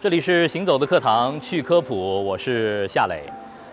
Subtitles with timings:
[0.00, 3.20] 这里是行走的课堂，去科普，我是夏磊。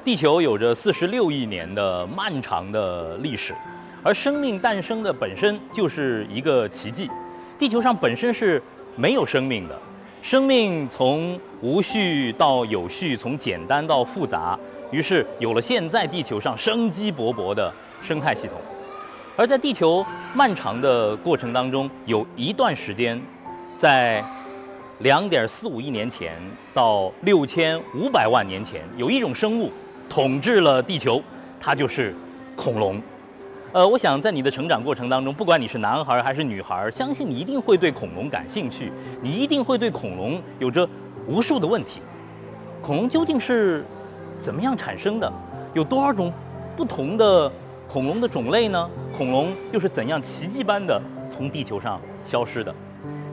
[0.04, 3.54] 地球有着四十六亿年的漫长的历史，
[4.02, 7.08] 而生命诞生的本身就是一个奇迹。
[7.60, 8.60] 地球上本身是
[8.96, 9.80] 没有生命的，
[10.24, 14.58] 生命从无序到有序，从简单到复杂，
[14.90, 17.72] 于是有了现在地球上生机勃勃的
[18.02, 18.58] 生态系统。
[19.38, 20.04] 而在地球
[20.34, 23.22] 漫长的过程当中，有一段时间，
[23.78, 24.26] 在
[25.00, 26.32] 两点四五亿年前
[26.74, 29.70] 到六千五百万年前，有一种生物
[30.08, 31.22] 统治了地球，
[31.60, 32.16] 它就是
[32.56, 33.02] 恐龙。
[33.74, 38.90] 呃，我想在你的成长过程当中，不管你是男孩还是女孩，相信你一定会对恐龙感兴趣，
[39.22, 40.88] 你一定会对恐龙有着
[41.28, 42.00] 无数的问题。
[42.82, 43.84] 恐龙究竟是
[44.40, 45.30] 怎么样产生的？
[45.74, 46.32] 有多少种
[46.78, 47.52] 不同的
[47.90, 48.90] 恐龙的种类呢？
[49.14, 52.74] 恐龙又是怎样奇迹般的从地球上消失的？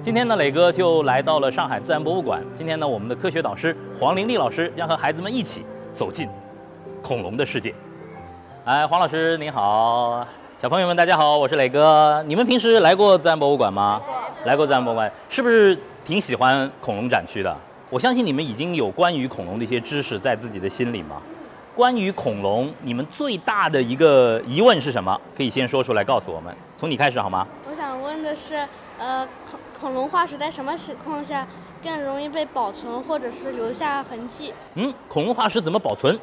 [0.05, 2.43] 今天呢，磊哥就来到了上海自然博物馆。
[2.59, 6.29] 今天呢，我们的科学导师黄玲丽老师将和孩子们一起走进
[7.01, 7.73] 恐龙的世界。
[8.65, 10.27] 哎，黄老师您好，
[10.61, 12.21] 小朋友们大家好，我是磊哥。
[12.27, 14.03] 你们平时来过自然博物馆吗？
[14.45, 17.57] 来过自然博物馆，是不是挺喜欢恐龙展区的？
[17.89, 21.23] 我相信你们已经有关于恐龙的一些知识在自己的心里吗？
[21.75, 25.19] 关于恐龙，你们最大的一个疑问是什么？
[25.35, 26.55] 可以先说出来告诉我们。
[26.77, 27.47] 从你开始好吗？
[27.67, 31.47] 我想问的是，呃，恐恐龙化石在什么情况下
[31.83, 34.53] 更容易被保存，或者是留下痕迹？
[34.75, 36.19] 嗯，恐龙化石怎么保存？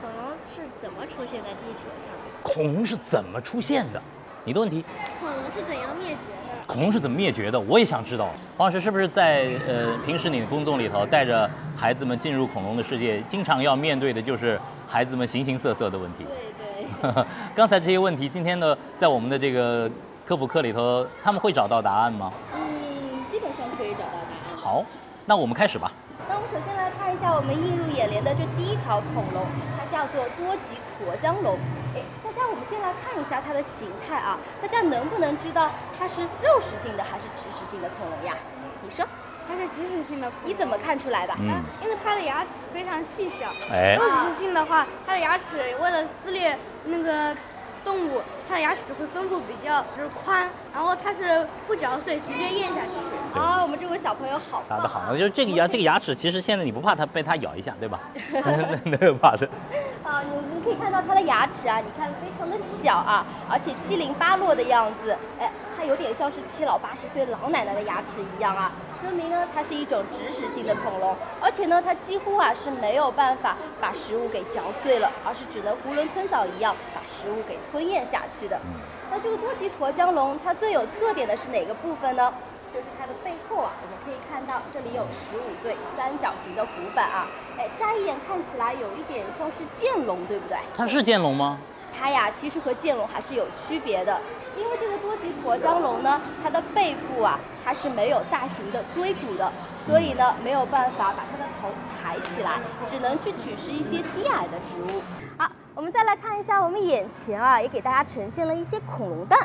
[0.00, 2.42] 恐龙是怎么出现在地球上？
[2.42, 4.00] 恐龙是怎么出现的？
[4.44, 4.82] 你的问题，
[5.20, 6.47] 恐龙是怎样灭绝的？
[6.68, 7.58] 恐龙是怎么灭绝的？
[7.60, 8.28] 我也想知道。
[8.58, 16.26] 黄老师是不是在呃平时你的工作里头带着孩子们进入恐龙的世界，经常要面对的就是孩子们形形色色的问题？
[17.00, 17.24] 对对。
[17.56, 19.90] 刚才这些问题，今天呢，在我们的这个
[20.26, 22.30] 科普课里头，他们会找到答案吗？
[22.52, 22.60] 嗯，
[23.32, 24.54] 基本上可以找到答案。
[24.54, 24.84] 好，
[25.24, 25.90] 那我们开始吧。
[26.28, 29.46] 那我们首先来看一下我们映入眼帘的这第一条恐龙，
[29.80, 31.58] 它叫做多棘驼江龙。
[31.96, 38.36] 哎，大家我们先来看一下它的形态啊，大家能不能知道它是肉食性的还是植食性的恐龙呀？
[38.82, 39.06] 你说？
[39.48, 41.32] 它是植食性的，你怎么看出来的？
[41.38, 41.48] 嗯，
[41.82, 43.48] 因为它的牙齿非常细小。
[43.72, 46.54] 哎，肉食性的话，它的牙齿为了撕裂
[46.84, 47.34] 那个
[47.84, 53.38] 动物，它的牙齿会分布比较就是宽，然后它是不嚼碎，直接咽下去。
[53.38, 58.00] 啊，我们这位小朋友好打得好，就是这个牙 这个牙齿，其实现在你不怕它被它咬一下，对吧？
[58.84, 59.48] 没 有 怕的。
[60.02, 78.58] 啊，你你可以看到它的牙齿啊，你看非常的小啊，而且七零八落的样子，哎，它有点像是七老八十岁老奶奶的牙齿一样啊，说明呢它是一种植食性的恐龙，而且呢它几乎啊是没有办法把食物给嚼碎了，而是只能囫囵吞枣一样把食物给吞咽下去的。
[79.10, 82.32] 那这个多棘驼江龙它最有特点的是哪个部分呢？
[82.74, 87.26] 就是它的背后啊，我们可以看到这里有十五对三角形的骨板啊，
[87.56, 90.58] 哎，乍一眼看起来有一点像是剑龙，对不对？
[90.76, 91.58] 它是剑龙吗？
[91.96, 94.20] 它呀，其实和剑龙还是有区别的，
[94.56, 99.52] 因为这个多棘驼江龙呢，它的背部啊，它是没有大型的椎骨的，
[99.86, 101.68] 所以呢，没有办法把它的头
[102.00, 105.02] 抬起来，只能去取食一些低矮的植物。
[105.36, 109.38] 好，我们再来看一下我们眼前啊，也给大家呈现了一些恐龙蛋。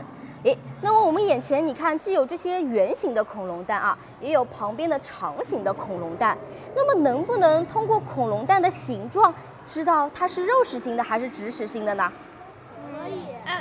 [0.43, 6.37] 诶，那么我们眼前你看，既有这些圆形的恐龙蛋啊，也有旁边的长形的恐龙蛋。
[6.75, 9.33] 那么能不能通过恐龙蛋的形状，
[9.65, 12.11] 知道它是肉食性的还是植食性的呢？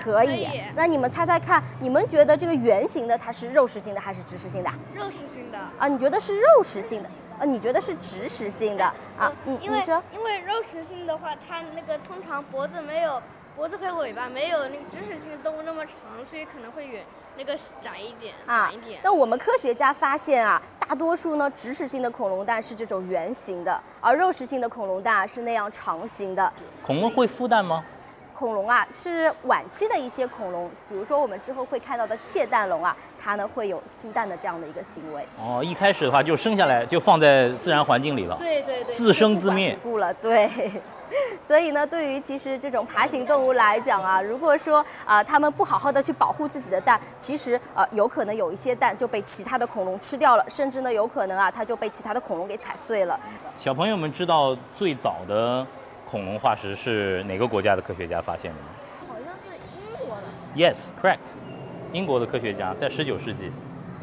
[0.02, 0.62] 可以，可以。
[0.74, 4.70] 那你们猜猜看，你们觉得这个圆形的它是肉食性的还是植食性的？
[4.94, 5.58] 肉食性的。
[5.78, 7.08] 啊，你觉得是肉食性的？
[7.38, 8.84] 啊，你觉得是植食性的？
[9.18, 13.20] 啊，嗯，因为你说，因为肉食性的话，它那个通常脖子没有
[13.56, 15.94] 脖子和尾巴没有那个植食性的动物那么长，
[16.30, 17.02] 所以可能会远
[17.36, 19.00] 那个窄一点，啊短一点。
[19.02, 26.52] 但我们科学家发现啊，大多数呢植食性的恐龙蛋是这种圆形的，而肉食性的恐龙蛋啊是那样长形的。
[26.84, 27.82] 恐龙会孵蛋吗？
[28.42, 35.24] 恐龙啊是晚期的一些恐龙，比如说我们之后会看到的窃蛋龙啊，它呢会有孵蛋的这样的一个行为。
[35.38, 38.34] 哦，一开始的话就生下来就放在自然环境里了。
[38.40, 40.50] 对对对，自生自灭不了，对。
[41.40, 53.20] 所以呢，对于其实这种爬行动物来讲啊，如果说啊、它们不好好的去保护自己的蛋，其实呃有可能有一些蛋就被其他的恐龙吃掉了，甚至呢有可能啊它就被其他的恐龙给踩碎了。
[53.56, 55.64] 小朋友们知道最早的
[56.12, 58.66] 恐龙化石是哪个国家的科学家发现的呢
[59.08, 60.24] 好像是英国的。
[60.54, 61.32] ？Yes, correct。
[61.90, 63.50] 英国的科学家在19世纪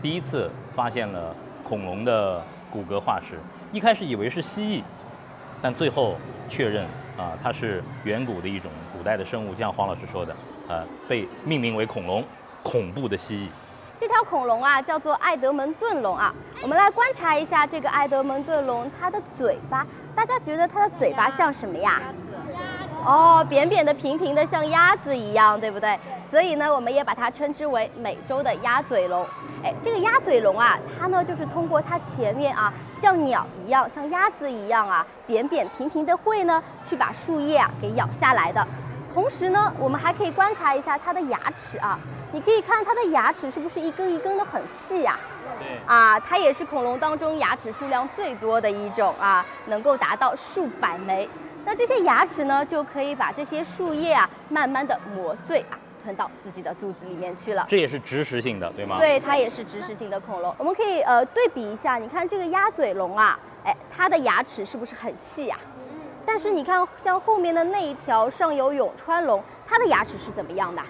[0.02, 3.38] 第一次发现了恐龙的骨骼化石，
[3.72, 4.84] 一开始以为是蜥蜴，
[5.62, 6.16] 但最后
[6.48, 6.84] 确认
[7.16, 10.36] 啊，它是远古的一种古代的生物，就像黄老师说的，
[10.68, 12.24] 呃，被命名为恐龙，
[12.64, 13.48] 恐怖的蜥蜴。
[14.00, 16.34] 这条恐龙啊叫做爱德蒙顿龙啊。
[16.62, 19.86] 我们来观察一下这个爱德蒙顿龙，它的嘴巴，
[20.16, 22.02] 大家觉得它的嘴巴像什么呀？
[23.06, 26.00] 哦，扁扁的、平平的，像鸭子一样，对不对？
[26.32, 29.26] 所以呢，我们也把它称之为美洲的鸭嘴龙。
[29.64, 38.66] 哎，这个鸭嘴龙啊，它呢就是通过它前面啊像鸟一样、像鸭子一样啊扁扁平平的喙呢，去把树叶啊给咬下来的。
[39.14, 42.00] 同时呢，我们还可以观察一下它的牙齿啊，
[42.32, 45.18] 你可以看它的牙齿是不是一根一根的很细呀？
[45.60, 45.80] 对。
[45.86, 51.28] 啊，它也是恐龙当中牙齿数量最多的一种啊，能够达到数百枚。
[51.66, 55.78] 那这些牙齿呢，就可以把这些树叶啊，慢慢的磨碎啊。
[56.02, 58.98] 吞到自己的肚子里面去了，这也是植食性的，对吗？
[58.98, 60.56] 对，它也是植食性的恐龙。
[60.58, 65.58] 我们可以呃对比一下，你看这个鸭嘴龙啊，哎，它的牙齿是不是很细呀？
[66.32, 70.82] 但是你看，像后面的那一条上游永川龙，它的牙齿是怎么样的？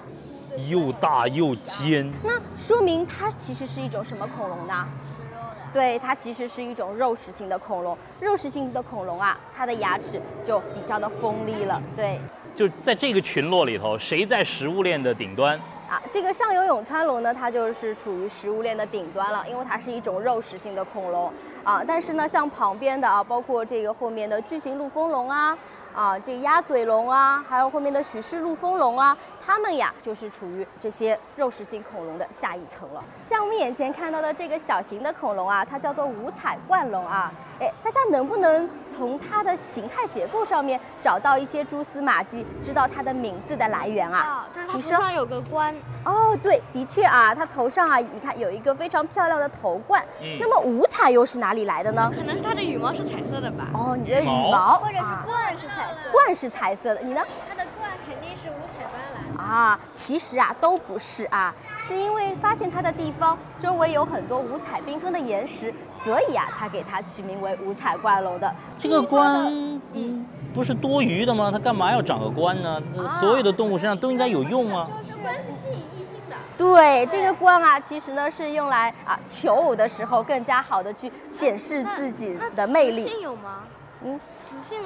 [0.68, 2.12] 又大又尖。
[2.22, 4.86] 那说明它其实是一种什么恐龙呢？
[5.06, 5.74] 吃肉的。
[5.74, 7.98] 对，它其实是一种肉食性的恐龙。
[8.20, 11.82] 肉食性的恐龙啊，它的牙齿就比较的锋利了。
[11.96, 12.20] 对。
[12.54, 15.58] 就在这个群落里头，谁在食物链的顶端？
[15.90, 21.34] 啊，这个上游永川龙呢，它就是处于食物链的顶端了，因为它是一种肉食性的恐龙
[21.64, 21.84] 啊。
[21.86, 25.58] 但是呢，像旁边的啊，包括这个后面的巨型陆丰龙啊。
[25.94, 33.04] 啊，这鸭嘴龙啊，还有后面的许氏陆丰龙啊，它们呀就是处于这些肉食性恐龙的下一层了。
[33.30, 37.32] 像我们眼前看到的这个小型的恐龙啊，它叫做五彩冠龙啊。
[37.60, 44.20] 哎，大家能不能从它的形态结构上面找到一些蛛丝马迹，知道它的名字的来源啊？
[44.20, 45.76] 啊，就是它头上有个冠。
[46.06, 50.04] 哦，对，的确啊，它头上啊，你看有一个非常漂亮的头冠。
[50.22, 50.38] 嗯。
[50.40, 52.12] 那么五彩又是哪里来的呢？
[52.16, 53.68] 可能是它的羽毛是彩色的吧。
[53.74, 55.68] 哦，你的羽毛或者是冠是。
[56.12, 57.22] 冠是彩色的，你呢？
[57.48, 58.94] 它的冠肯定是五彩斑
[59.36, 59.80] 斓啊。
[59.94, 68.54] 其实啊，都不是啊，是因为发现它的地方周围有很多五彩缤纷的岩石，所以啊，才给它取名为五彩怪楼的。
[68.78, 69.46] 这个冠，
[69.94, 71.50] 嗯，不是多余的吗？
[71.52, 72.82] 它干嘛要长个冠呢？
[73.20, 74.88] 所有的动物身上都应该有用啊。
[75.06, 76.36] 这个冠是吸引异性的。
[76.58, 83.04] 对，这个冠啊，其实呢是用来啊求偶的时候更加好的去显示自己的魅力。
[83.04, 83.64] 雌性有吗？
[84.04, 84.80] 嗯，雌性。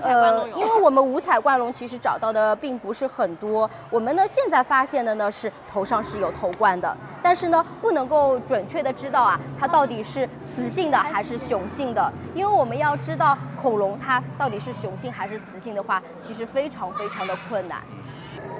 [0.00, 17.80] 呃，因为我们五彩冠龙其实找到的并不是很多，我们呢现在发现的呢是头上是有头冠的，但是呢不能够准确的知道啊它到底是雌性的还是雄性的，因为我们要知道恐龙它到底是雄性还是雌性的话，其实非常非常的困难。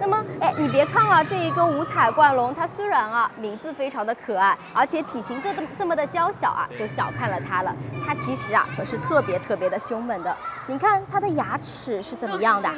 [0.00, 7.77] 那么，哎，你别看啊，这一个五彩冠龙，它虽然啊名字非常的可爱，而且体型这么这么的娇小啊，就小看了它了。
[8.06, 10.35] 它其实啊可是特别特别的凶猛的。
[10.67, 12.71] 你看它的牙齿是怎么样的？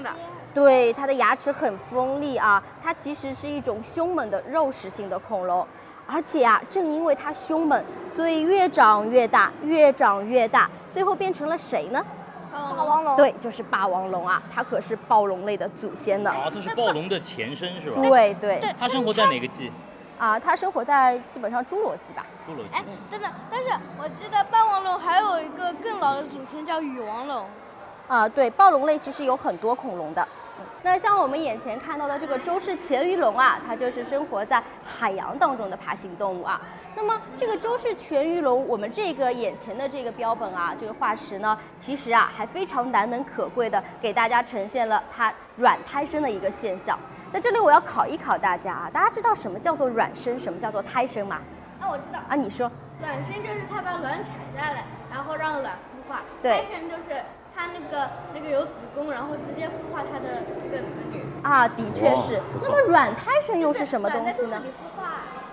[0.52, 2.62] 对，它的牙齿很锋利啊。
[2.82, 5.66] 它其实是一种凶猛的肉食性的恐龙，
[6.06, 12.05] 而且啊，正因为它凶猛，所以越长越大，越长越大，最后变成了谁呢？
[12.52, 16.31] 霸王龙对，就是霸王龙啊，它可是暴龙类的祖先呢。
[16.31, 18.00] 啊，它是暴龙的前身是吧？
[18.02, 18.62] 对对。
[18.78, 19.72] 它生活在哪个纪？
[20.19, 22.25] 啊，它生活在基本上侏罗纪吧。
[22.49, 22.70] 侏罗纪。
[22.75, 23.69] 哎，等等，但是
[23.99, 27.46] 我记得霸王龙还有一个更老的祖先叫羽王龙。
[28.08, 30.28] 啊，对，暴龙类其实有很多恐龙的。
[30.84, 36.61] 那像我们眼前看到的这个周氏全鱼龙啊，它就是生活在海洋当中的爬行动物啊。
[36.94, 46.98] 那么这个周氏全鱼龙，我们这个眼前的这个标本啊，这个化石呢，其实啊还非常难能可贵的给大家呈现了它软胎生的一个现象。
[47.32, 51.41] 在这里我要考一考大家啊，大家知道什么叫做卵生，什么叫做胎生吗？
[51.81, 52.19] 啊，我知道。
[52.29, 52.70] 啊，你说。
[53.01, 56.20] 卵生就是它把卵产下来，然后让卵孵化。
[56.43, 56.53] 对。
[56.53, 57.22] 胎生就是。
[57.62, 62.40] 它那个那个有子宫，然后直接孵化它的这个子女啊，的确是。
[62.60, 64.60] 那么软胎生又是什么东西呢？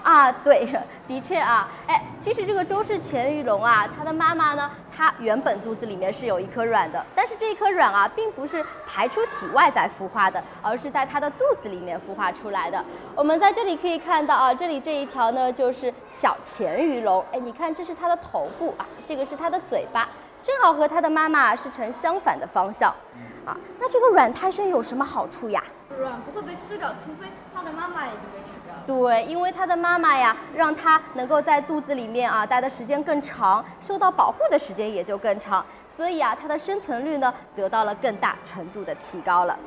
[0.01, 0.67] 啊，对，
[1.07, 12.83] 的确啊，哎，其实这个周氏潜鱼龙啊，它的妈妈呢，它原本肚子里面是有一颗卵的，但是这一颗卵啊，并不是排出体外再孵化的，而是在它的肚子里面孵化出来的。
[13.13, 20.09] 我们在这里可以看到啊，这里这一条呢就是小潜鱼龙，哎，你看这是它的头部啊，这个是它的嘴巴。
[20.41, 22.89] 正好和他的妈妈是呈相反的方向，
[23.45, 25.63] 啊，那这个软胎生有什么好处呀？
[25.99, 28.83] 卵不会被吃掉，除非他的妈妈也就被吃掉了。
[28.85, 35.65] 对，因为他的妈妈呀，让他能够在肚子里面啊待的时间更长，受到保护的时间也就更长，
[35.95, 39.57] 所以啊，它的生存率呢得到了更大程度的提高了。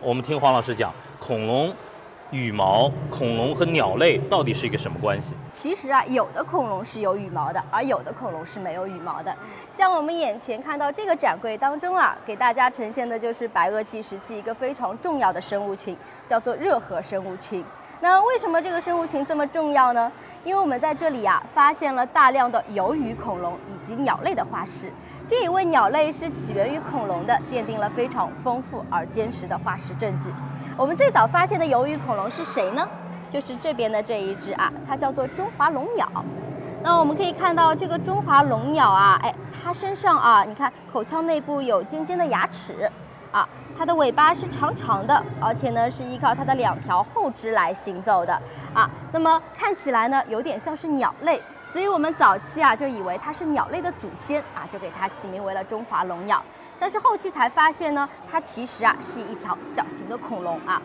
[0.00, 1.74] 我们听黄老师讲，恐龙
[2.32, 5.34] 羽毛，恐龙和鸟类到底是一个什么关系？
[5.52, 9.36] 其实啊，有的恐龙是有羽毛的，而有的恐龙是没有羽毛的。
[9.70, 15.94] 像我们眼前看到这个展柜当中啊，给大家呈现的就是白垩纪时期一个非常重要的生物群，
[16.26, 17.62] 叫做热河生物群。
[18.00, 20.10] 那为什么这个生物群这么重要呢？
[20.42, 24.90] 因为我们在这里啊，发现了大量的游鱼恐龙以及鸟类的化石。
[25.26, 30.30] 这一位鸟类是起源于恐龙的，奠定了非常丰富而坚实的化石证据。
[30.76, 32.88] 我们最早发现的鱿鱼恐龙是谁呢？
[33.28, 36.06] 就是这边的这一只啊，它叫做中华龙鸟。
[36.82, 42.90] 那我们可以看到这个中华龙鸟啊，哎，它身上啊，你看口腔内部有尖尖的牙齿
[43.30, 43.48] 啊。
[43.76, 48.40] 它的尾巴是长长的，而且呢是依靠它的两条后肢来行走的
[48.72, 48.88] 啊。
[49.12, 56.42] 那么看起来呢有点像是鸟类，所以我们早期啊就以为它是鸟类的祖先啊，就给它起名为了中华龙鸟。
[56.78, 60.80] 但是后期才发现呢，它其实啊是一条小型的恐龙啊。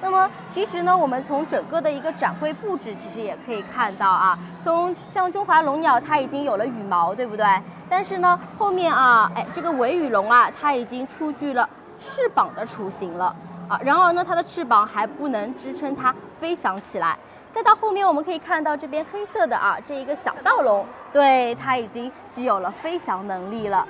[0.00, 7.46] 那么其实呢，我们从整个的一个展柜布置，其实也可以看到啊，从像中华龙鸟它已经有了羽毛，对不对？
[7.88, 11.68] 但是呢后面啊，哎这个尾羽龙啊，它已经出具了。
[12.02, 13.34] 翅膀的雏形了
[13.68, 17.16] 啊，然而呢，它的翅膀还不能支撑它飞翔起来。
[17.52, 23.86] 再到后面，我们可以看到这边黑色的啊，这一个小盗龙，对，它已经具有了飞翔能力了。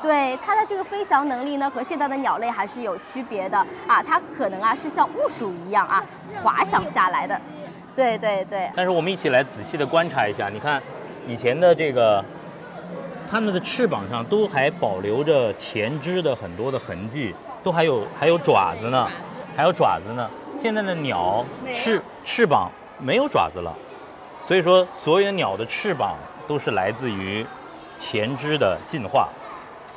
[0.00, 6.02] 对，它的这个飞翔能力呢，和现在的鸟类还是有区别的啊，它可能啊是像鼯鼠一样啊，
[6.42, 7.38] 滑翔下来的。
[7.94, 8.70] 对对对。
[8.74, 10.82] 但是我们一起来仔细的观察一下，你看
[11.26, 12.24] 以前的这个。
[13.34, 19.08] 它们的翅膀上都还保留着前肢的很多的痕迹，都还有还有爪子呢，
[19.56, 20.30] 还有爪子呢。
[20.56, 23.74] 现在的鸟翅翅膀没有爪子了，
[24.40, 26.14] 所以说所有鸟的翅膀
[26.46, 27.44] 都是来自于
[27.98, 29.28] 前肢的进化，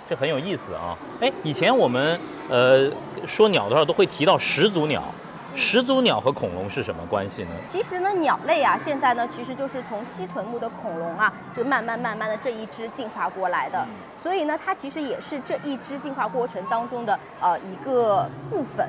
[0.09, 0.97] 这很有意思啊。
[1.21, 2.91] 哎，以前我们呃
[3.27, 5.03] 说鸟的时候都会提到始祖鸟。
[5.57, 7.49] 始祖鸟和恐龙是什么关系呢？
[7.67, 13.83] 其实呢，鸟类啊，现在呢，其实就是从蜥臀目的恐龙啊，就慢慢慢慢的这一支进化过来的。
[14.15, 18.87] 所以呢，它其实也是这一支进化过程当中的呃一个部分。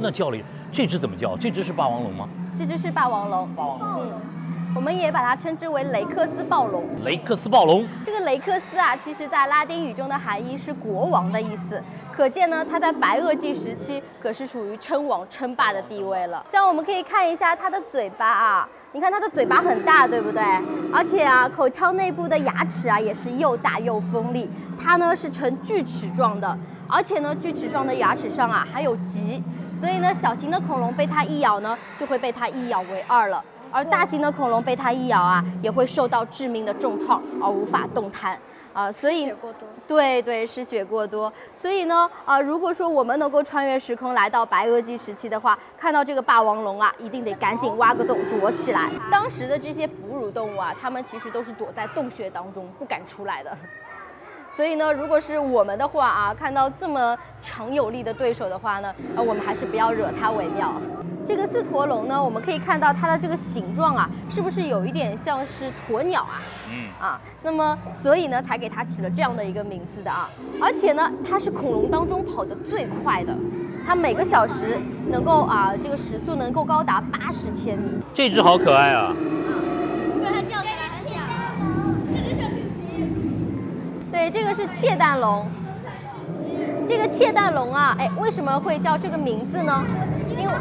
[0.00, 1.36] 那教练，这只怎么叫？
[1.36, 2.28] 这只是霸王龙吗？
[2.58, 3.48] 这只是霸王龙。
[3.54, 4.02] 霸王龙。
[4.02, 4.12] 嗯。
[4.74, 6.84] 我们也把它称之为雷克斯暴龙。
[7.02, 11.82] 雷克斯暴龙，这个雷克斯啊，其实在拉丁语中的含义是国王的意思，
[12.16, 16.42] 可见呢，它在白垩纪时期可是属于称王称霸的地位了。
[16.50, 20.42] 像我们可以看一下它的嘴巴啊，你看它的嘴巴很大，对不对？
[20.90, 26.58] 而且啊，口腔内部的牙齿啊也是又大又锋利，它呢是呈锯齿状的，
[26.88, 29.44] 而且呢，锯齿状的牙齿上啊还有棘，
[29.78, 33.44] 所以呢，小型的恐龙被它一咬呢，就会被它一咬为二了。
[33.70, 38.38] 而大型的恐龙被它一咬啊，也会受到致命的重创而无法动弹
[38.76, 39.32] 啊，所以
[39.88, 48.90] 对对失血过多，所以呢啊，如果说我们能够穿越时空来到白垩纪时期的话，看到这个霸王龙啊，一定得赶紧挖个洞躲起来。
[49.10, 53.56] 当时的这些哺乳动物啊，它们其实都是躲在洞穴当中不敢出来的。
[54.56, 60.72] 所以呢，如果是我们的话啊，看到这么强有力的对手的话呢，呃，我们还是不要惹它为妙。
[61.26, 66.40] 这个四驼龙呢，我们可以看到它的这个形状啊，是不是有一点像是鸵鸟啊？
[66.70, 70.30] 嗯啊，那么所以呢，才给它起了这样的一个名字的啊。
[70.58, 73.36] 而且呢，它是恐龙当中跑得最快的，
[73.86, 77.90] 它每个小时能够啊，这个时速能够高达八十千米。
[78.14, 79.14] 这只好可爱啊！
[84.30, 85.48] 这个是窃蛋龙。
[86.86, 89.82] 这个窃蛋龙啊，哎，为什么会叫这个名字呢？
[90.36, 90.52] 因为。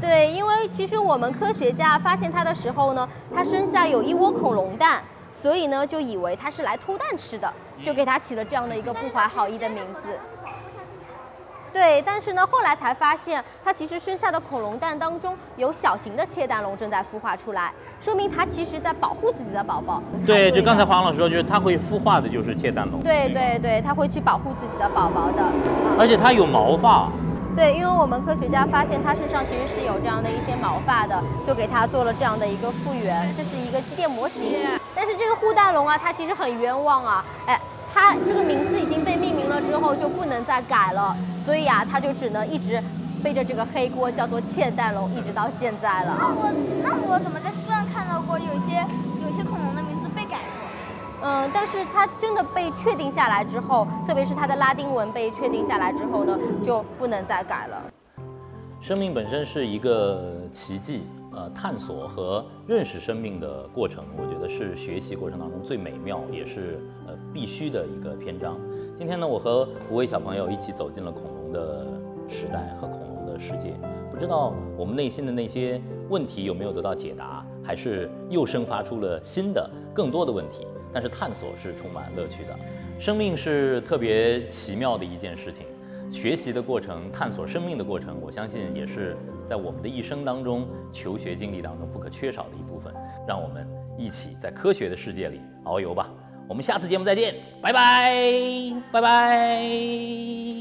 [0.00, 7.50] 对，因为其实我们科学家发现它的时候呢，它身下有一窝恐龙蛋，所以呢就以为它是来偷蛋吃的，
[7.82, 10.08] 就给它起了这样的一个不怀好意的名字。
[11.74, 20.00] 对，但是呢，后来才发现，它其实生下的恐龙蛋当中有小型的窃蛋龙正在孵化出来，说明它其实在保护自己的宝宝。
[20.24, 23.00] 对，就刚才黄老师说，就是它会孵化的，就是窃蛋龙。
[23.00, 25.42] 对对对，它会去保护自己的宝宝的。
[25.98, 27.10] 而且它有毛发。
[27.56, 34.60] 对，因为我们科学家发现它身上其实是有这样的一些毛发的，就给它做了这样的一个复原，这是一个机电模型。
[34.94, 37.60] 但是这个护蛋龙啊，它其实很冤枉啊，哎。
[37.96, 42.82] 它这个名字已经被命名了之后就不能再改了，所以啊，他就只能一直
[43.22, 46.16] 背着这个黑锅，叫做窃蛋龙，一直到现在了。
[46.18, 48.80] 那我那我怎么在书上看到过有些
[49.20, 51.28] 有些恐龙的名字被改过？
[51.28, 57.82] 嗯，但是它真的被确定下来之后，特别是它的拉丁文被确定下来之后呢，就不能再改了。
[58.80, 61.02] 生命本身是一个奇迹。
[61.36, 68.56] 呃，探索和认识生命的过程，我觉得是学习过程当中最美妙，也是呃必须的一个篇章。
[68.96, 71.86] 今天呢，我和五位小朋友一起走进了恐龙的
[72.28, 73.72] 时代和恐龙的世界。
[74.10, 75.80] 不知道我们内心的那些
[76.10, 80.66] 问题有没有得到解答，还是又生发出了新的、更多的问题？
[80.92, 82.54] 但是探索是充满乐趣的，
[83.00, 85.64] 生命是特别奇妙的一件事情。
[86.10, 92.92] 学习的过程，探索生命的过程，我相信也是在我们的一生当中求学经历当中不可缺少的一部分。
[93.26, 93.66] 让我们
[93.98, 96.08] 一起在科学的世界里遨游吧！
[96.46, 98.12] 我们下次节目再见，拜拜，
[98.92, 100.53] 拜拜。